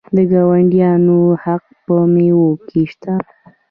د 0.15 0.17
ګاونډیانو 0.31 1.19
حق 1.43 1.63
په 1.85 1.95
میوو 2.13 2.49
کې 2.67 2.81
شته. 2.91 3.15